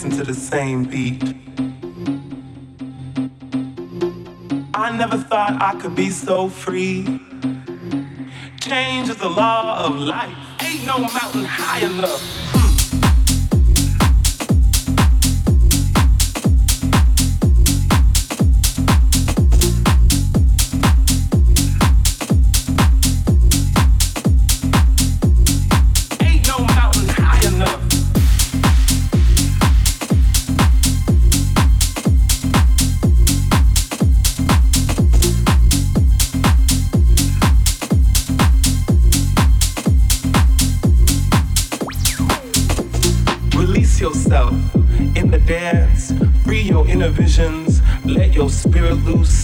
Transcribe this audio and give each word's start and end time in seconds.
dancing 0.00 0.16
to 0.16 0.24
the 0.24 0.34
same 0.34 0.84
beat. 0.84 1.22
I 4.74 4.96
never 4.96 5.16
thought 5.16 5.60
I 5.60 5.76
could 5.80 5.96
be 5.96 6.10
so 6.10 6.48
free. 6.48 7.04
Change 8.60 9.08
is 9.08 9.16
the 9.16 9.28
law 9.28 9.84
of 9.84 9.96
life. 9.96 10.36
Ain't 10.62 10.86
no 10.86 10.98
mountain 10.98 11.44
high 11.44 11.84
enough. 11.84 12.57
inner 46.98 47.10
visions. 47.10 47.80
Let 48.04 48.34
your 48.34 48.50
spirit 48.50 48.96
loose. 49.04 49.37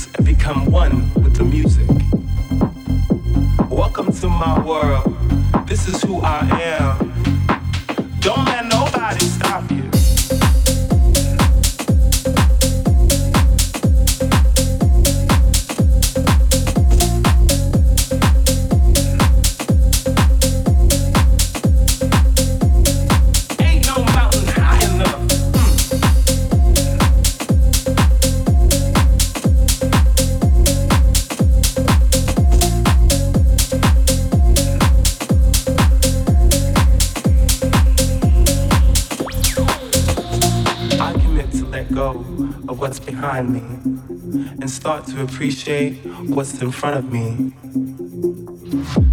Start 44.69 45.07
to 45.09 45.23
appreciate 45.23 45.95
what's 46.29 46.63
in 46.63 46.71
front 46.71 46.97
of 46.97 47.13
me. 47.13 47.53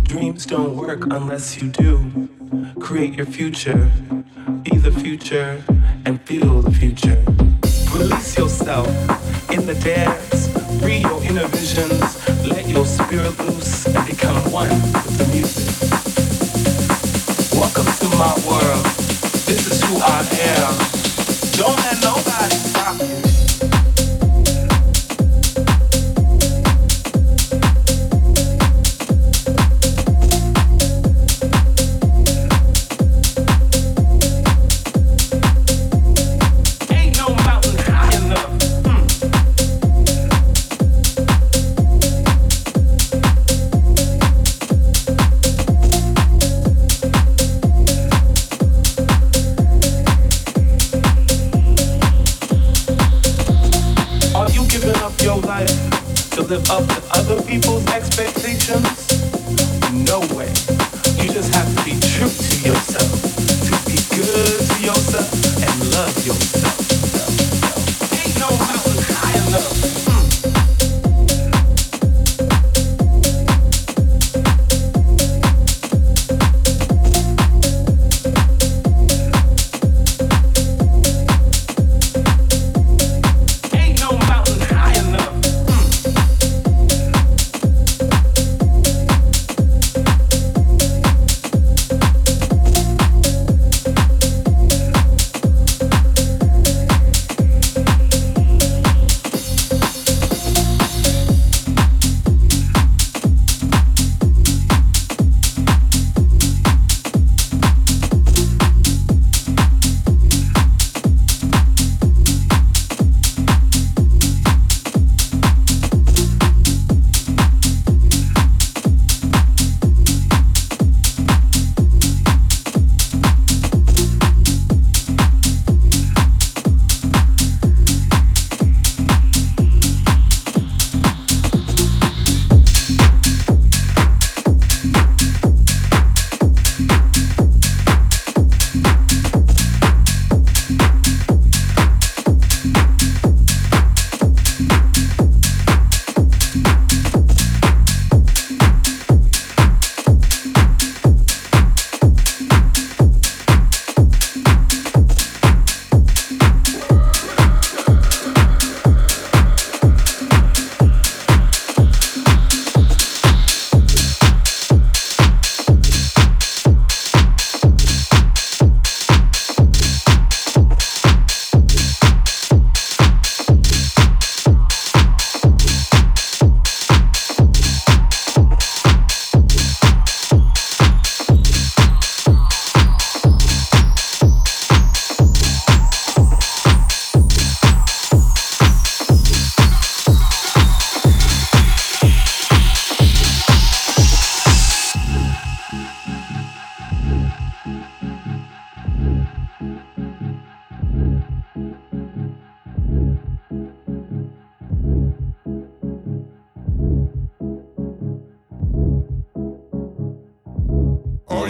Dreams 0.04 0.46
don't 0.46 0.76
work 0.76 1.06
unless 1.06 1.60
you 1.60 1.70
do. 1.70 2.30
Create 2.80 3.16
your 3.16 3.26
future, 3.26 3.92
be 4.62 4.78
the 4.78 4.92
future, 4.92 5.64
and 6.06 6.22
feel 6.22 6.62
the 6.62 6.72
future. 6.72 7.24
Release 7.98 8.38
yourself 8.38 8.88
in 9.50 9.66
the 9.66 9.76
dance, 9.84 10.50
free 10.80 10.98
your 10.98 11.24
inner 11.24 11.48
visions, 11.48 12.28
let 12.48 12.68
your 12.68 12.86
spirit 12.86 13.36
loose, 13.40 13.88
and 13.88 14.06
become 14.06 14.52
one 14.52 15.01
up 56.72 56.88
with 56.88 57.18
other 57.18 57.42
people's 57.42 57.86
expectations? 57.88 58.88
No 60.08 60.20
way. 60.34 60.48
You 61.20 61.28
just 61.28 61.54
have 61.54 61.68
to 61.76 61.84
be 61.84 62.00
true 62.00 62.32
to 62.32 62.56
yourself, 62.64 63.12
to 63.68 63.72
be 63.92 64.00
good 64.16 64.60
to 64.72 64.78
yourself, 64.80 65.30
and 65.60 65.92
love 65.92 66.16
yourself. 66.26 66.76
Ain't 68.24 68.40
no 68.40 68.50
mountain 68.56 69.04
high 69.04 69.48
enough. 69.48 70.01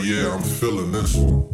Oh, 0.01 0.03
yeah, 0.03 0.33
I'm 0.33 0.41
feeling 0.41 0.91
this 0.91 1.15
one. 1.15 1.45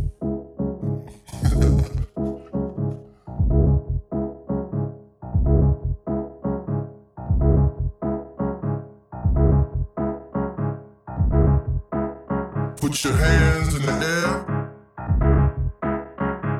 Put 12.77 13.03
your 13.03 13.17
hands 13.17 13.75
in 13.75 13.81
the 13.81 13.91
air 13.91 14.45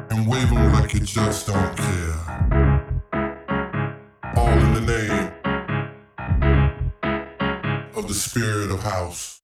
and 0.10 0.28
wave 0.28 0.50
them 0.50 0.74
like 0.74 0.94
you 0.94 1.00
just 1.00 1.48
don't 1.48 1.78
care. 1.78 2.20
All 4.36 4.50
in 4.50 4.74
the 4.74 4.82
name 4.82 5.32
of 7.96 8.10
the 8.10 8.14
spirit 8.14 8.72
of 8.72 8.84
house. 8.84 9.37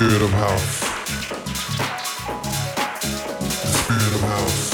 Spirit 0.00 0.22
of 0.22 0.30
house. 0.30 0.80
The 3.50 3.72
spirit 3.82 4.14
of 4.14 4.22
house. 4.22 4.70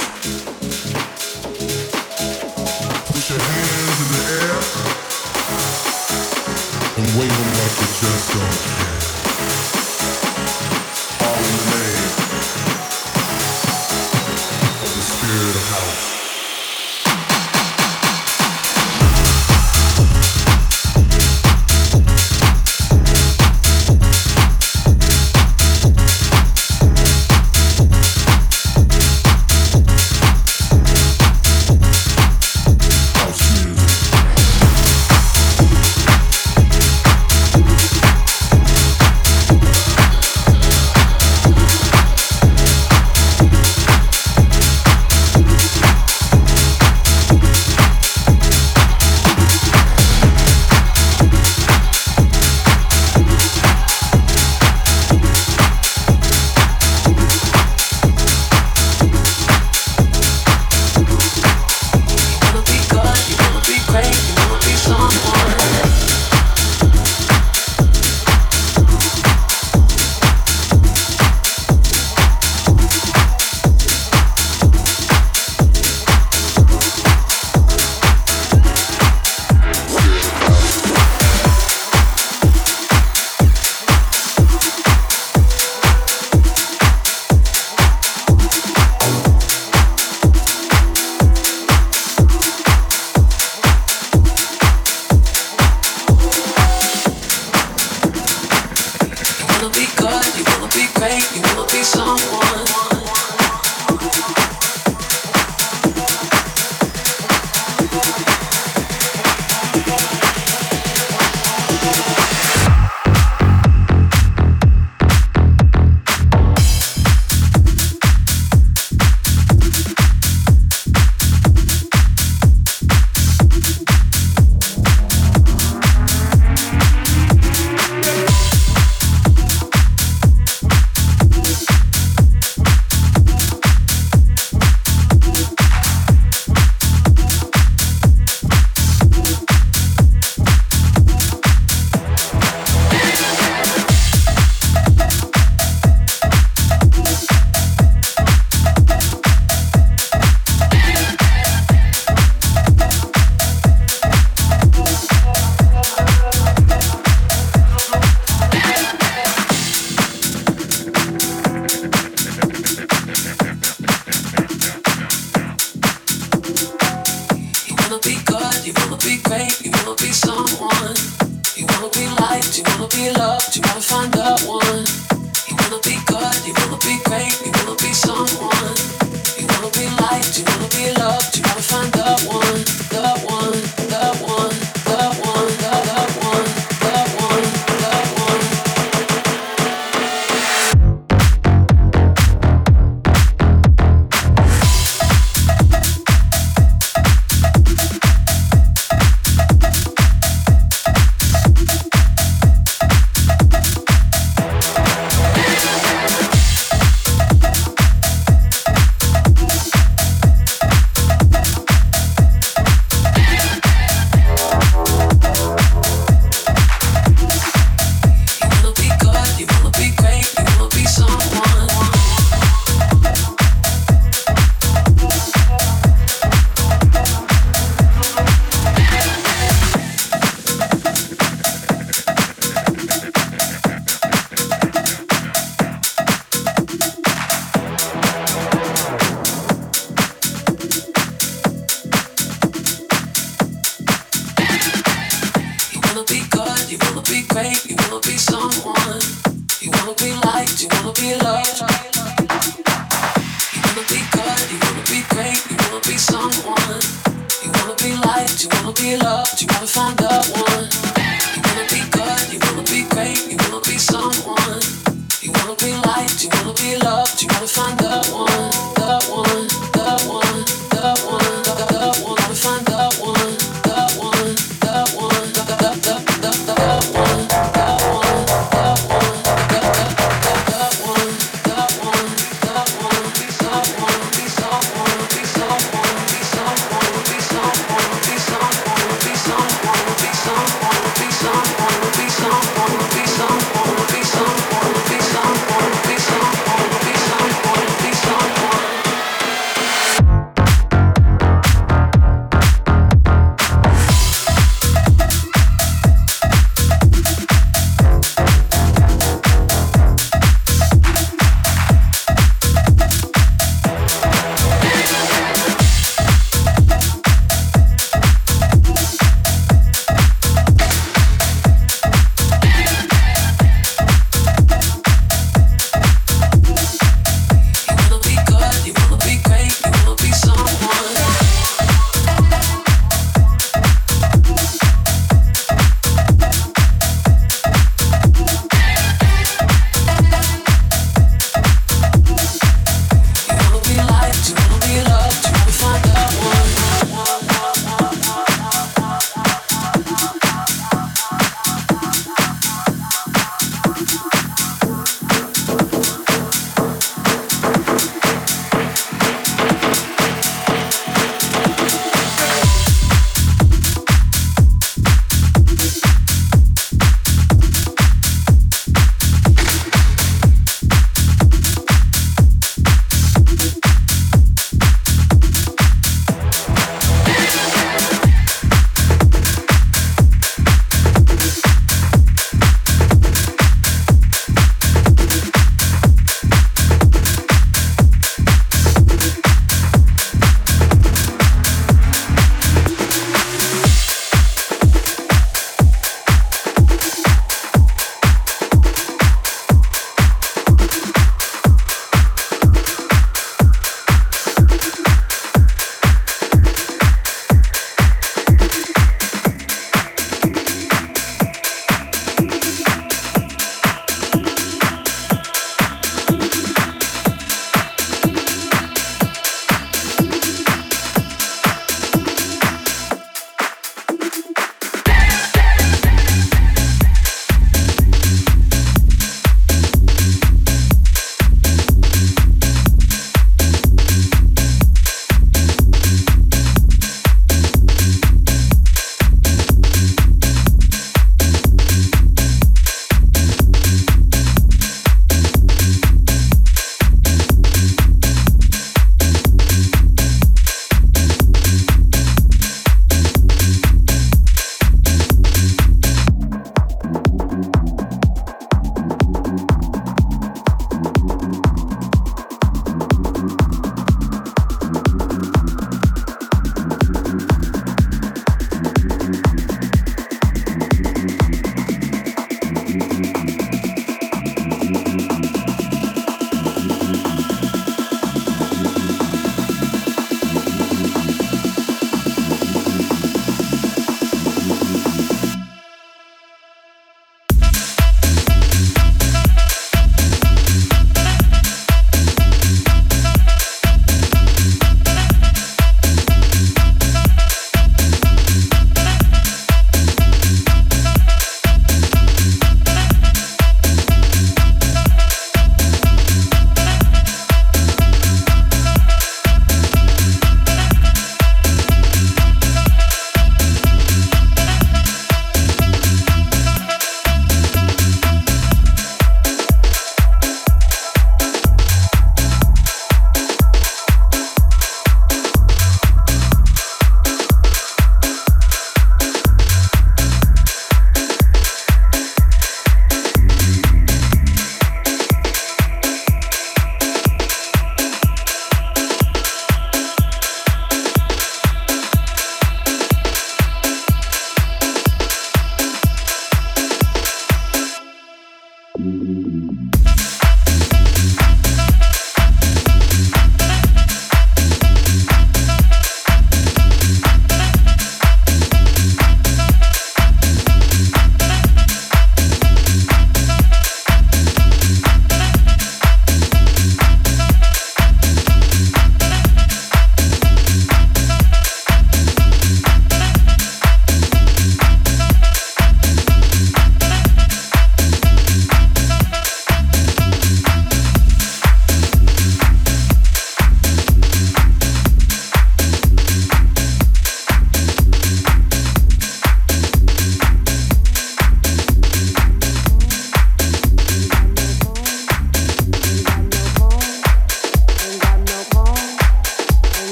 Put 3.11 3.31
your 3.31 3.41
hands 3.41 3.99
in 4.03 4.09
the 4.15 4.23
air 4.39 4.57
and 6.97 7.07
wave 7.19 7.37
them 7.39 7.51
like 7.59 7.75
you 7.81 7.89
just 7.99 8.27
don't 8.35 8.76